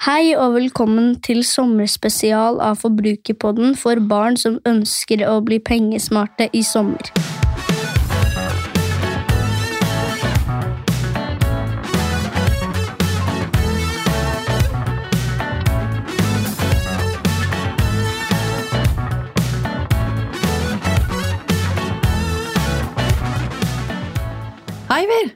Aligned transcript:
Hei 0.00 0.30
og 0.32 0.54
velkommen 0.54 1.10
til 1.20 1.42
sommerspesial 1.44 2.56
av 2.64 2.78
Forbrukerpodden 2.80 3.74
for 3.76 4.00
barn 4.08 4.38
som 4.40 4.54
ønsker 4.64 5.20
å 5.28 5.34
bli 5.44 5.58
pengesmarte 5.60 6.46
i 6.56 6.62
sommer. 6.64 7.10
Hei, 24.88 25.04
Vir! 25.12 25.34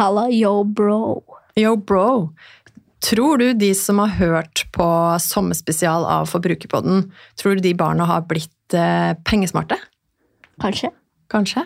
Halla, 0.00 0.26
yo, 0.34 0.64
bro. 0.64 1.22
Yo, 1.54 1.76
bro. 1.76 2.32
Tror 3.02 3.38
du 3.38 3.48
de 3.58 3.72
som 3.74 3.98
har 3.98 4.14
hørt 4.20 4.64
på 4.74 4.86
sommerspesial 5.20 6.04
av 6.06 6.28
Forbrukerpodden, 6.30 7.08
tror 7.40 7.58
du 7.58 7.64
de 7.64 7.74
barna 7.74 8.06
har 8.06 8.28
blitt 8.30 8.76
eh, 8.78 9.12
pengesmarte? 9.26 9.78
Kanskje? 10.62 10.92
Kanskje? 11.32 11.64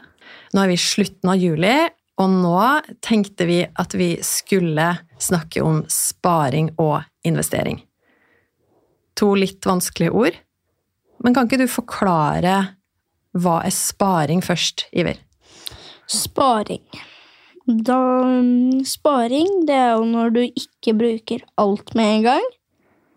Nå 0.55 0.63
er 0.63 0.71
vi 0.73 0.79
i 0.79 0.80
slutten 0.80 1.33
av 1.33 1.41
juli, 1.41 1.75
og 2.17 2.33
nå 2.33 2.61
tenkte 3.05 3.45
vi 3.49 3.59
at 3.69 3.95
vi 3.99 4.15
skulle 4.25 4.89
snakke 5.21 5.61
om 5.65 5.83
sparing 5.93 6.71
og 6.80 7.03
investering. 7.29 7.83
To 9.21 9.35
litt 9.37 9.66
vanskelige 9.69 10.16
ord. 10.16 10.39
Men 11.25 11.37
kan 11.37 11.49
ikke 11.49 11.61
du 11.61 11.69
forklare 11.69 12.57
hva 13.37 13.59
er 13.66 13.75
sparing 13.75 14.41
først, 14.45 14.87
Iver? 14.97 15.21
Sparing. 16.09 16.85
Da, 17.66 17.98
sparing 18.87 19.65
det 19.66 19.74
er 19.74 19.97
jo 19.97 20.05
når 20.07 20.34
du 20.37 20.43
ikke 20.47 20.95
bruker 20.95 21.43
alt 21.59 21.95
med 21.98 22.12
en 22.12 22.27
gang, 22.29 22.45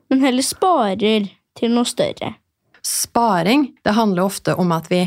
men 0.09 0.23
heller 0.25 0.45
sparer 0.45 1.27
til 1.59 1.73
noe 1.75 1.85
større. 1.85 2.33
Sparing 2.81 3.67
det 3.85 3.93
handler 3.93 4.25
ofte 4.25 4.55
om 4.57 4.71
at 4.73 4.87
vi 4.89 5.03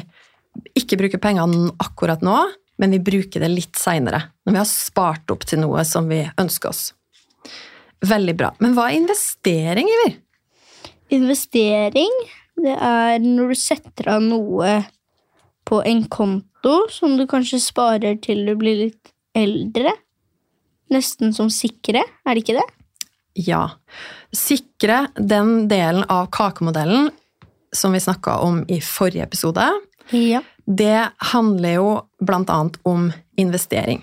ikke 0.78 0.98
bruker 1.00 1.18
pengene 1.22 1.72
akkurat 1.82 2.22
nå, 2.22 2.36
men 2.78 2.94
vi 2.94 3.02
bruker 3.02 3.42
det 3.42 3.50
litt 3.50 3.78
seinere, 3.80 4.20
når 4.46 4.54
vi 4.54 4.60
har 4.60 4.68
spart 4.70 5.34
opp 5.34 5.46
til 5.48 5.62
noe 5.64 5.82
som 5.88 6.06
vi 6.10 6.20
ønsker 6.38 6.70
oss. 6.70 6.92
Veldig 8.06 8.34
bra. 8.38 8.52
Men 8.62 8.76
hva 8.76 8.88
er 8.90 9.00
investering, 9.00 9.90
Iver? 9.90 10.16
Investering 11.18 12.14
det 12.62 12.74
er 12.76 13.18
når 13.22 13.52
du 13.52 13.58
setter 13.58 14.14
av 14.14 14.22
noe 14.22 14.82
på 15.66 15.80
en 15.88 16.04
konto 16.06 16.76
som 16.92 17.16
du 17.18 17.26
kanskje 17.30 17.58
sparer 17.62 18.18
til 18.22 18.44
du 18.46 18.54
blir 18.60 18.78
litt 18.86 19.12
eldre. 19.34 19.92
Nesten 20.92 21.32
som 21.34 21.48
sikre, 21.52 22.02
er 22.04 22.34
det 22.36 22.42
ikke 22.44 22.58
det? 22.58 22.66
Ja. 23.48 23.62
Sikre 24.36 25.06
den 25.16 25.68
delen 25.70 26.04
av 26.12 26.28
kakemodellen 26.34 27.10
som 27.72 27.94
vi 27.96 28.00
snakka 28.04 28.38
om 28.44 28.62
i 28.68 28.80
forrige 28.84 29.24
episode, 29.24 29.64
Ja. 30.12 30.42
det 30.66 31.10
handler 31.32 31.74
jo 31.74 32.06
blant 32.20 32.50
annet 32.50 32.76
om 32.84 33.12
investering. 33.38 34.02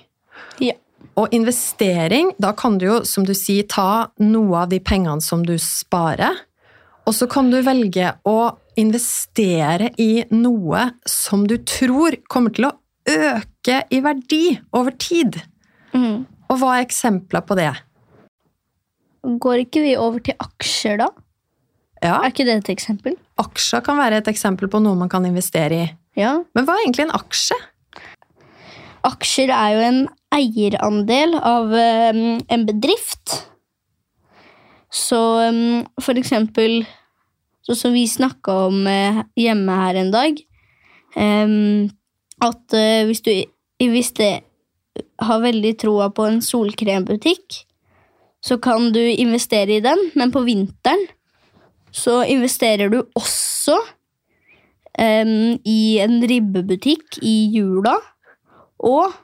Ja. 0.58 0.74
Og 1.16 1.28
investering, 1.32 2.32
da 2.40 2.54
kan 2.54 2.78
du 2.80 2.86
jo, 2.86 3.04
som 3.06 3.26
du 3.26 3.34
sier, 3.34 3.68
ta 3.68 4.10
noe 4.20 4.64
av 4.64 4.70
de 4.70 4.80
pengene 4.80 5.22
som 5.22 5.44
du 5.46 5.58
sparer, 5.60 6.36
og 7.06 7.14
så 7.14 7.28
kan 7.30 7.50
du 7.52 7.62
velge 7.62 8.16
å 8.26 8.56
investere 8.78 9.92
i 9.98 10.24
noe 10.32 10.92
som 11.06 11.46
du 11.48 11.58
tror 11.58 12.16
kommer 12.28 12.54
til 12.56 12.66
å 12.70 12.74
øke 13.10 13.80
i 13.92 14.02
verdi 14.06 14.44
over 14.74 14.96
tid. 15.00 15.40
Mm. 15.94 16.26
Og 16.50 16.60
hva 16.62 16.78
er 16.78 16.86
eksempler 16.86 17.44
på 17.46 17.58
det? 17.60 17.72
Går 19.24 19.66
ikke 19.66 19.82
vi 19.84 19.96
over 20.00 20.22
til 20.24 20.38
aksjer, 20.40 21.02
da? 21.02 21.10
Ja, 22.00 22.22
Er 22.24 22.32
ikke 22.32 22.46
det 22.48 22.56
et 22.62 22.70
eksempel? 22.72 23.18
aksjer 23.40 23.84
kan 23.84 23.98
være 24.00 24.20
et 24.22 24.28
eksempel 24.32 24.70
på 24.72 24.80
noe 24.84 24.96
man 25.00 25.10
kan 25.12 25.26
investere 25.28 25.76
i. 25.76 25.90
Ja. 26.20 26.38
Men 26.56 26.66
hva 26.66 26.76
er 26.76 26.86
egentlig 26.86 27.06
en 27.08 27.16
aksje? 27.16 27.56
Aksjer 29.08 29.52
er 29.56 29.76
jo 29.76 29.84
en 29.88 30.00
eierandel 30.36 31.36
av 31.40 31.72
um, 31.72 32.40
en 32.44 32.66
bedrift. 32.68 33.36
Så 34.92 35.20
um, 35.50 35.86
for 36.02 36.20
eksempel 36.20 36.84
Sånn 37.70 37.78
som 37.78 37.94
vi 37.94 38.08
snakka 38.10 38.54
om 38.70 38.80
uh, 38.88 39.20
hjemme 39.38 39.74
her 39.78 39.98
en 40.00 40.08
dag 40.10 40.40
eh, 41.14 41.52
At 42.44 42.76
uh, 42.76 43.06
hvis 43.10 43.24
du 43.26 43.32
hvis 43.80 44.12
det 44.18 44.34
har 45.24 45.40
veldig 45.40 45.72
troa 45.80 46.10
på 46.12 46.26
en 46.28 46.42
solkrembutikk, 46.44 47.62
så 48.44 48.58
kan 48.60 48.92
du 48.96 49.00
investere 49.00 49.78
i 49.78 49.84
den, 49.84 50.10
men 50.20 50.32
på 50.32 50.44
vinteren 50.48 51.06
så 51.96 52.22
investerer 52.28 52.92
du 52.92 53.00
også 53.18 53.78
um, 55.00 55.58
i 55.66 56.00
en 56.04 56.20
ribbebutikk 56.28 57.20
i 57.26 57.50
jula. 57.56 57.96
Og 58.80 59.16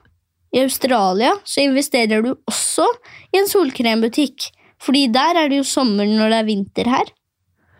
i 0.56 0.62
Australia 0.64 1.34
så 1.44 1.64
investerer 1.64 2.24
du 2.24 2.34
også 2.48 2.86
i 3.32 3.40
en 3.40 3.48
solkrembutikk. 3.50 4.50
Fordi 4.82 5.06
der 5.12 5.40
er 5.40 5.48
det 5.48 5.62
jo 5.62 5.68
sommer 5.68 6.08
når 6.08 6.32
det 6.32 6.40
er 6.40 6.50
vinter 6.50 6.90
her. 6.92 7.14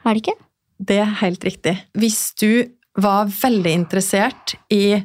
Er 0.07 0.15
det 0.15 0.23
ikke? 0.23 0.39
Det 0.77 1.01
er 1.03 1.19
helt 1.21 1.45
riktig. 1.45 1.75
Hvis 1.97 2.31
du 2.41 2.65
var 2.97 3.29
veldig 3.29 3.73
interessert 3.83 4.57
i 4.73 4.97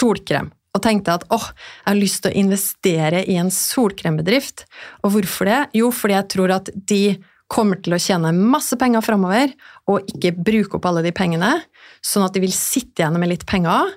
solkrem, 0.00 0.50
og 0.70 0.84
tenkte 0.84 1.16
at 1.18 1.26
åh, 1.34 1.50
jeg 1.50 1.88
har 1.88 1.98
lyst 1.98 2.22
til 2.24 2.32
å 2.32 2.40
investere 2.44 3.24
i 3.26 3.36
en 3.40 3.50
solkrembedrift. 3.54 4.64
Og 5.04 5.16
hvorfor 5.16 5.50
det? 5.50 5.60
Jo, 5.80 5.90
fordi 5.94 6.16
jeg 6.16 6.30
tror 6.36 6.54
at 6.60 6.70
de 6.74 7.02
kommer 7.50 7.80
til 7.82 7.96
å 7.96 8.00
tjene 8.00 8.30
masse 8.36 8.76
penger 8.78 9.02
framover, 9.02 9.50
og 9.90 10.06
ikke 10.12 10.36
bruke 10.38 10.78
opp 10.78 10.86
alle 10.86 11.02
de 11.06 11.14
pengene, 11.14 11.56
sånn 12.06 12.26
at 12.26 12.36
de 12.36 12.44
vil 12.44 12.54
sitte 12.54 13.02
igjen 13.02 13.18
med 13.18 13.32
litt 13.32 13.46
penger. 13.50 13.90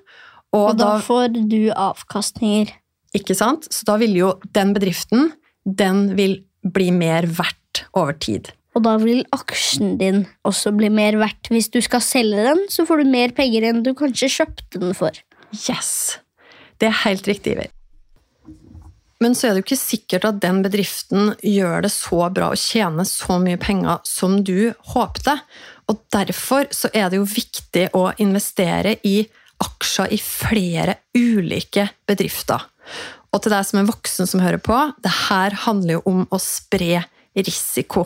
Og, 0.54 0.72
Og 0.72 0.80
da 0.82 0.96
får 1.02 1.38
du 1.50 1.70
avkastninger. 1.70 2.74
Ikke 3.14 3.38
sant? 3.38 3.70
Så 3.70 3.86
da 3.86 4.00
vil 4.02 4.16
jo 4.18 4.34
den 4.58 4.74
bedriften, 4.74 5.32
den 5.64 6.16
vil 6.18 6.40
bli 6.66 6.90
mer 6.96 7.30
verdt 7.30 7.86
over 7.94 8.18
tid. 8.18 8.50
Og 8.74 8.82
da 8.88 8.96
vil 8.98 9.22
aksjen 9.36 10.00
din 10.00 10.24
også 10.50 10.74
bli 10.74 10.90
mer 10.90 11.20
verdt. 11.22 11.52
Hvis 11.54 11.70
du 11.74 11.78
skal 11.86 12.02
selge 12.02 12.46
den, 12.48 12.64
så 12.74 12.88
får 12.90 13.04
du 13.04 13.12
mer 13.14 13.34
penger 13.38 13.68
enn 13.70 13.84
du 13.86 13.92
kanskje 13.98 14.32
kjøpte 14.40 14.82
den 14.82 14.98
for. 14.98 15.14
Yes! 15.54 16.20
Det 16.82 16.90
er 16.90 17.02
helt 17.06 17.28
riktig, 17.30 17.56
Iver. 17.56 17.72
Men 19.24 19.38
så 19.38 19.48
er 19.48 19.54
det 19.54 19.62
jo 19.62 19.68
ikke 19.70 19.80
sikkert 19.80 20.26
at 20.28 20.42
den 20.44 20.60
bedriften 20.66 21.30
gjør 21.48 21.86
det 21.86 21.94
så 21.94 22.26
bra 22.34 22.50
og 22.52 22.60
tjener 22.60 23.08
så 23.08 23.38
mye 23.40 23.60
penger 23.62 24.02
som 24.08 24.42
du 24.44 24.74
håpte. 24.92 25.38
Og 25.88 26.02
derfor 26.12 26.68
så 26.76 26.92
er 26.92 27.08
det 27.12 27.22
jo 27.22 27.30
viktig 27.30 27.86
å 27.96 28.10
investere 28.24 28.98
i 29.08 29.22
aksjer 29.64 30.12
i 30.12 30.20
flere 30.20 30.98
ulike 31.16 31.88
bedrifter. 32.10 32.66
Og 33.32 33.42
til 33.42 33.56
deg 33.56 33.64
som 33.70 33.80
er 33.80 33.88
voksen 33.88 34.30
som 34.30 34.44
hører 34.44 34.60
på, 34.62 34.76
det 35.02 35.14
her 35.30 35.56
handler 35.64 35.98
jo 35.98 36.04
om 36.10 36.26
å 36.28 36.42
spre 36.42 37.06
risiko. 37.38 38.06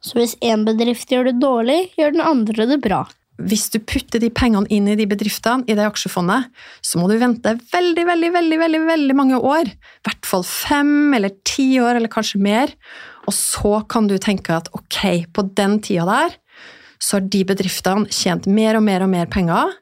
Så 0.00 0.20
hvis 0.20 0.36
én 0.44 0.62
bedrift 0.64 1.10
gjør 1.10 1.32
det 1.32 1.40
dårlig, 1.42 1.80
gjør 1.98 2.14
den 2.14 2.24
andre 2.24 2.68
det 2.70 2.78
bra. 2.84 3.02
Hvis 3.38 3.68
du 3.70 3.78
putter 3.78 4.18
de 4.22 4.30
pengene 4.34 4.66
inn 4.74 4.88
i 4.90 4.96
de 4.98 5.06
bedriftene, 5.06 5.62
i 5.70 5.76
det 5.78 5.86
aksjefondet, 5.86 6.48
så 6.82 6.98
må 6.98 7.06
du 7.06 7.14
vente 7.20 7.54
veldig, 7.70 8.04
veldig, 8.08 8.32
veldig, 8.34 8.58
veldig, 8.58 8.80
veldig 8.88 9.16
mange 9.18 9.38
år. 9.38 9.70
I 9.70 10.08
hvert 10.08 10.26
fall 10.26 10.42
fem 10.46 11.14
eller 11.14 11.36
ti 11.46 11.70
år, 11.78 12.00
eller 12.00 12.10
kanskje 12.10 12.42
mer. 12.42 12.74
Og 13.30 13.36
så 13.36 13.78
kan 13.90 14.10
du 14.10 14.16
tenke 14.18 14.56
at 14.56 14.70
ok, 14.74 15.30
på 15.30 15.46
den 15.54 15.78
tida 15.84 16.08
der, 16.08 16.36
så 16.98 17.18
har 17.18 17.28
de 17.30 17.44
bedriftene 17.46 18.10
tjent 18.10 18.48
mer 18.50 18.78
og 18.78 18.82
mer 18.88 19.06
og 19.06 19.12
mer 19.12 19.30
penger, 19.30 19.76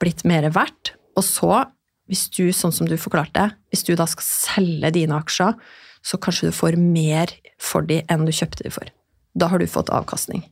blitt 0.00 0.24
mer 0.24 0.48
verdt, 0.54 0.94
og 1.14 1.24
så, 1.26 1.64
hvis 2.10 2.26
du, 2.34 2.48
sånn 2.56 2.72
som 2.74 2.88
du 2.88 2.96
forklarte, 3.00 3.50
hvis 3.72 3.84
du 3.86 3.92
da 3.98 4.08
skal 4.10 4.26
selge 4.26 4.94
dine 4.96 5.20
aksjer, 5.20 5.54
så 6.04 6.20
kanskje 6.20 6.50
du 6.50 6.56
får 6.56 6.76
mer 6.80 7.32
for 7.60 7.84
de 7.86 8.00
enn 8.12 8.26
du 8.26 8.32
kjøpte 8.34 8.64
de 8.66 8.72
for. 8.72 8.88
Da 9.36 9.48
har 9.52 9.60
du 9.60 9.68
fått 9.70 9.92
avkastning. 9.92 10.44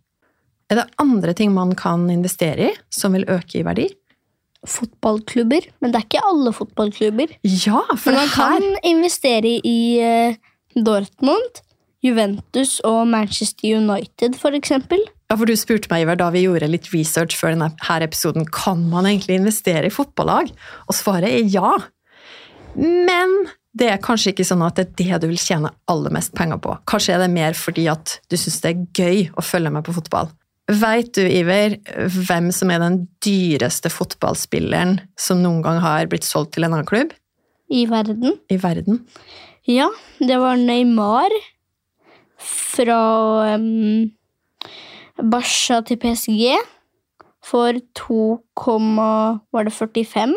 Er 0.73 0.79
det 0.81 0.89
andre 1.03 1.35
ting 1.37 1.51
man 1.53 1.75
kan 1.77 2.07
investere 2.09 2.71
i 2.71 2.77
som 2.89 3.13
vil 3.13 3.27
øke 3.29 3.59
i 3.61 3.67
verdi? 3.67 3.91
Fotballklubber. 4.65 5.67
Men 5.85 5.93
det 5.93 6.01
er 6.01 6.07
ikke 6.07 6.23
alle 6.25 6.53
fotballklubber. 6.57 7.35
Ja, 7.45 7.83
for 7.93 8.15
Men 8.15 8.23
man 8.23 8.31
her 8.33 8.57
kan 8.57 8.79
investere 8.89 9.59
i 9.69 10.01
eh, 10.01 10.39
Dortmund, 10.73 11.61
Juventus 12.03 12.79
og 12.89 13.05
Manchester 13.07 13.77
United, 13.77 14.39
eksempel. 14.57 15.05
Ja, 15.29 15.37
for 15.37 15.45
Du 15.45 15.53
spurte 15.57 15.93
meg 15.93 16.07
Iver, 16.07 16.17
da 16.17 16.31
vi 16.33 16.47
gjorde 16.47 16.71
litt 16.71 16.89
research 16.95 17.37
før 17.37 17.53
denne 17.53 17.69
her 17.85 18.01
episoden, 18.01 18.49
kan 18.49 18.89
man 18.89 19.05
egentlig 19.05 19.43
investere 19.43 19.87
i 19.87 19.93
fotballag. 19.93 20.55
Og 20.89 20.97
svaret 20.97 21.29
er 21.29 21.45
ja. 21.53 21.77
Men 22.75 23.43
det 23.77 23.91
er 23.93 24.01
kanskje 24.01 24.33
ikke 24.33 24.49
sånn 24.49 24.65
at 24.65 24.81
det 24.81 24.89
er 24.89 25.19
det 25.21 25.27
du 25.27 25.33
vil 25.35 25.41
tjene 25.41 25.71
aller 25.89 26.13
mest 26.17 26.33
penger 26.33 26.61
på. 26.65 26.79
Kanskje 26.89 27.19
er 27.19 27.27
det 27.27 27.35
mer 27.35 27.53
fordi 27.53 27.91
at 27.93 28.21
du 28.33 28.39
syns 28.41 28.63
det 28.65 28.73
er 28.73 28.87
gøy 28.97 29.27
å 29.37 29.45
følge 29.45 29.73
med 29.73 29.85
på 29.85 30.01
fotball. 30.01 30.33
Veit 30.81 31.11
du, 31.17 31.23
Iver, 31.27 31.75
hvem 32.27 32.51
som 32.55 32.71
er 32.71 32.79
den 32.83 33.01
dyreste 33.25 33.91
fotballspilleren 33.93 35.01
som 35.19 35.41
noen 35.43 35.61
gang 35.65 35.81
har 35.83 36.07
blitt 36.11 36.25
solgt 36.25 36.55
til 36.57 36.65
en 36.67 36.73
annen 36.77 36.87
klubb 36.89 37.13
I 37.73 37.85
verden. 37.91 38.37
i 38.53 38.57
verden? 38.63 39.01
Ja, 39.69 39.89
det 40.21 40.39
var 40.43 40.57
Neymar. 40.59 41.31
fra 42.43 43.55
um, 43.55 44.11
Barca 45.23 45.81
til 45.87 45.99
PSG 46.03 46.57
for 47.45 47.79
2, 47.99 48.19
var 49.53 49.65
det 49.67 49.73
45 49.75 50.35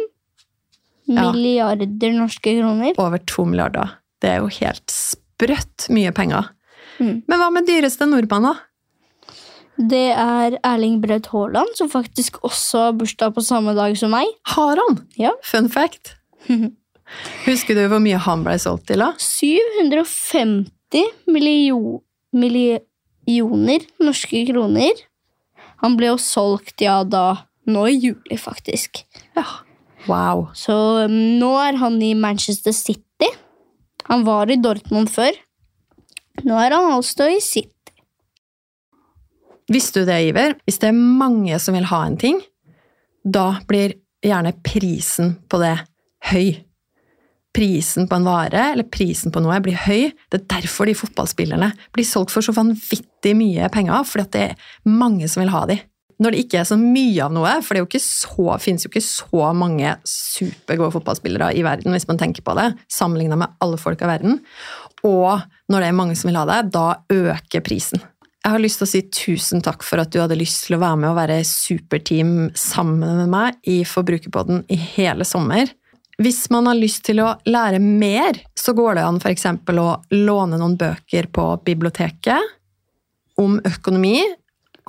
Ja. 1.08 1.32
milliarder 1.32 2.14
norske 2.18 2.56
kroner. 2.60 2.94
Over 2.98 3.20
to 3.30 3.46
milliarder. 3.46 3.92
Det 4.22 4.30
er 4.32 4.40
jo 4.42 4.48
helt 4.48 4.90
sprøtt 4.90 5.86
mye 5.94 6.12
penger. 6.18 6.48
Mm. 7.00 7.20
Men 7.28 7.38
hva 7.42 7.52
med 7.54 7.68
dyreste 7.68 8.08
nordmann, 8.10 8.48
da? 8.50 8.54
Det 9.76 10.08
er 10.16 10.56
Erling 10.64 11.02
Braut 11.04 11.28
Haaland, 11.34 11.74
som 11.76 11.90
faktisk 11.92 12.38
også 12.48 12.86
har 12.86 12.96
bursdag 12.96 13.34
på 13.36 13.44
samme 13.44 13.74
dag 13.76 13.98
som 14.00 14.14
meg. 14.16 14.30
Har 14.56 14.80
han? 14.80 15.02
Ja. 15.20 15.34
Fun 15.44 15.68
fact. 15.72 16.16
Husker 17.46 17.78
du 17.78 17.84
hvor 17.92 18.02
mye 18.02 18.20
han 18.22 18.46
ble 18.46 18.56
solgt 18.62 18.88
til, 18.90 19.04
da? 19.04 19.12
750 19.22 21.12
millio 21.30 22.00
millioner 22.36 23.86
norske 24.02 24.46
kroner. 24.50 25.04
Han 25.84 26.00
ble 26.00 26.14
jo 26.14 26.18
solgt, 26.22 26.80
ja, 26.84 27.04
da 27.04 27.46
nå 27.70 27.86
i 27.90 27.98
juli, 27.98 28.38
faktisk. 28.40 29.04
Ja. 29.36 29.46
Wow. 30.06 30.50
Så 30.58 30.76
um, 31.06 31.16
nå 31.40 31.52
er 31.62 31.80
han 31.82 31.98
i 32.04 32.14
Manchester 32.18 32.76
City. 32.76 33.30
Han 34.10 34.26
var 34.28 34.52
i 34.54 34.60
Dortmund 34.62 35.10
før. 35.10 35.34
Nå 36.46 36.58
er 36.62 36.76
han 36.76 36.92
altså 36.94 37.30
i 37.32 37.40
City. 37.42 37.72
Visste 39.72 40.04
du 40.04 40.10
det, 40.10 40.20
Iver? 40.30 40.56
Hvis 40.66 40.78
det 40.82 40.92
er 40.92 40.98
mange 40.98 41.58
som 41.62 41.78
vil 41.78 41.88
ha 41.90 42.04
en 42.06 42.20
ting, 42.22 42.38
da 43.26 43.56
blir 43.66 43.96
gjerne 44.26 44.54
prisen 44.66 45.36
på 45.50 45.60
det 45.62 45.74
høy. 46.30 46.62
Prisen 47.56 48.10
på 48.12 48.18
en 48.20 48.28
vare 48.28 48.70
eller 48.74 48.88
prisen 48.92 49.34
på 49.34 49.42
noe 49.42 49.58
blir 49.64 49.80
høy. 49.86 50.12
Det 50.30 50.42
er 50.42 50.48
derfor 50.58 50.90
de 50.90 50.98
fotballspillerne 50.98 51.72
blir 51.96 52.08
solgt 52.08 52.34
for 52.34 52.46
så 52.46 52.54
vanvittig 52.56 53.34
mye 53.38 53.70
penger, 53.74 54.06
fordi 54.06 54.32
det 54.36 54.48
er 54.52 54.90
mange 54.92 55.30
som 55.32 55.42
vil 55.42 55.54
ha 55.56 55.66
de. 55.72 55.80
Når 56.22 56.32
det 56.32 56.44
ikke 56.46 56.62
er 56.62 56.68
så 56.70 56.78
mye 56.80 57.26
av 57.26 57.34
noe, 57.36 57.58
for 57.66 57.76
det 57.76 58.00
så, 58.00 58.46
finnes 58.64 58.86
jo 58.86 58.92
ikke 58.92 59.04
så 59.04 59.50
mange 59.58 59.98
supergode 60.08 60.94
fotballspillere 60.94 61.52
i 61.58 61.64
verden, 61.66 61.92
hvis 61.92 62.08
man 62.08 62.20
tenker 62.22 62.46
på 62.46 62.56
det, 62.56 62.70
sammenlignet 62.92 63.42
med 63.42 63.58
alle 63.64 63.80
folk 63.82 64.04
av 64.06 64.14
verden, 64.14 64.40
og 65.04 65.44
når 65.72 65.82
det 65.82 65.90
er 65.90 65.98
mange 65.98 66.16
som 66.18 66.32
vil 66.32 66.40
ha 66.40 66.46
det, 66.48 66.62
da 66.74 66.88
øker 67.12 67.66
prisen. 67.66 68.00
Jeg 68.46 68.54
har 68.54 68.62
lyst 68.62 68.78
til 68.78 68.86
å 68.86 68.90
si 68.92 69.00
tusen 69.10 69.62
takk 69.66 69.82
for 69.82 69.98
at 70.04 70.12
du 70.14 70.20
hadde 70.22 70.36
lyst 70.38 70.68
til 70.68 70.76
å 70.78 70.82
være 70.84 71.00
med 71.02 71.10
og 71.10 71.18
være 71.18 71.40
superteam 71.50 72.52
sammen 72.54 73.16
med 73.24 73.32
meg 73.32 73.56
i 73.74 73.80
Forbrukerpodden 73.90 74.60
i 74.70 74.78
hele 74.78 75.26
sommer. 75.26 75.72
Hvis 76.22 76.44
man 76.54 76.70
har 76.70 76.78
lyst 76.78 77.02
til 77.08 77.24
å 77.26 77.32
lære 77.50 77.80
mer, 77.82 78.38
så 78.56 78.76
går 78.78 79.00
det 79.00 79.06
an 79.08 79.18
f.eks. 79.18 79.48
å 79.50 79.88
låne 80.14 80.60
noen 80.62 80.78
bøker 80.78 81.26
på 81.34 81.48
biblioteket 81.66 82.54
om 83.42 83.58
økonomi 83.66 84.20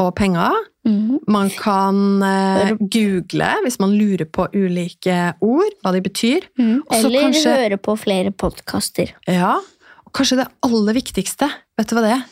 og 0.05 0.13
penger. 0.21 0.53
Mhm. 0.87 1.25
Man 1.33 1.49
kan 1.57 1.97
eh, 2.23 2.75
google 2.79 3.49
hvis 3.65 3.81
man 3.81 3.97
lurer 3.97 4.29
på 4.29 4.51
ulike 4.53 5.33
ord, 5.41 5.73
hva 5.81 5.97
de 5.97 6.05
betyr. 6.05 6.45
Mm. 6.61 6.83
Eller 6.93 7.25
kanskje- 7.31 7.57
høre 7.57 7.81
på 7.81 7.97
flere 8.05 8.37
podkaster. 8.37 9.17
Ja, 9.27 9.57
og 10.05 10.13
kanskje 10.13 10.45
det 10.45 10.51
aller 10.69 11.01
viktigste, 11.01 11.49
vet 11.81 11.89
du 11.89 11.97
hva 11.97 12.05
det 12.05 12.19
er? 12.21 12.27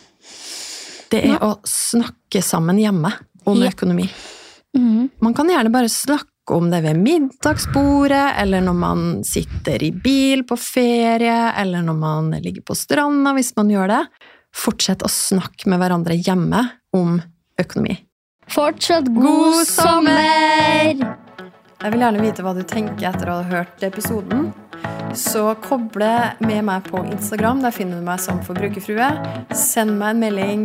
Det 1.14 1.24
er 1.30 1.42
å 1.46 1.56
snakke 1.68 2.42
sammen 2.42 2.78
hjemme 2.82 3.12
om 3.46 3.60
Ja. 3.62 3.70
økonomi. 3.70 4.08
Mm. 4.76 5.10
Man 5.22 5.34
kan 5.34 5.48
gjerne 5.48 5.70
bare 5.70 5.88
snakke 5.92 6.30
om 6.50 6.70
det 6.70 6.82
ved 6.82 6.96
middagsbordet, 6.98 8.34
eller 8.42 8.60
når 8.60 8.74
man 8.76 9.24
sitter 9.24 9.82
i 9.82 9.90
bil 9.92 10.42
på 10.44 10.58
ferie, 10.58 11.52
eller 11.56 11.82
når 11.86 11.96
man 11.98 12.30
ligger 12.42 12.62
på 12.66 12.74
stranda, 12.76 13.32
hvis 13.36 13.54
man 13.56 13.70
gjør 13.70 13.88
det. 13.88 14.00
Fortsett 14.54 15.02
å 15.02 15.10
snakke 15.10 15.66
med 15.70 15.80
hverandre 15.80 16.14
hjemme 16.20 16.70
om 16.94 17.20
økonomi. 17.58 17.96
Fortsatt 18.50 19.08
god, 19.14 19.64
sommer! 19.66 21.00
Jeg 21.84 21.92
vil 21.92 22.00
gjerne 22.00 22.20
vite 22.22 22.42
hva 22.44 22.54
du 22.56 22.62
tenker 22.64 23.08
etter 23.10 23.28
å 23.28 23.38
ha 23.42 23.42
hørt 23.42 23.82
episoden. 23.84 24.52
Så 25.14 25.54
koble 25.62 26.34
med 26.40 26.64
meg 26.64 26.86
på 26.88 27.02
Instagram. 27.04 27.60
Der 27.62 27.74
finner 27.76 28.00
du 28.00 28.06
meg 28.06 28.20
som 28.24 28.40
forbrukerfrue. 28.46 29.08
Send 29.54 29.98
meg 30.00 30.14
en 30.14 30.22
melding. 30.22 30.64